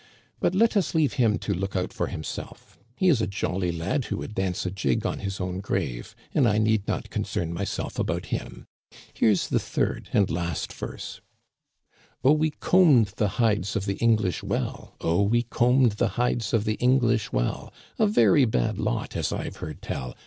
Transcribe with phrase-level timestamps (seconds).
[0.39, 2.79] But let us leave him to look out for himself.
[2.95, 6.47] He is a jolly lad who would dance a jig on his own grave, and
[6.47, 8.65] I need not concern myself about him.
[9.13, 11.21] Here's the third and last verse:
[11.93, 15.99] *• Oh, we combed the hides of the English well (repeat),
[17.99, 20.15] A very bad lot, as I've heard tell